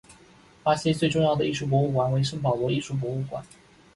[0.63, 3.45] 巴西最重要的艺术博物馆为圣保罗艺术博物馆。